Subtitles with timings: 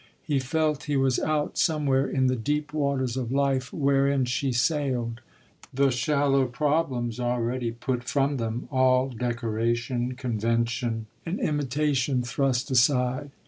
[0.23, 5.91] He felt he was out somewhere in the deep waters of life wherein she sailed—the
[5.91, 13.29] shallow problems already put from them, all decoration, convention and imitation thrust aside.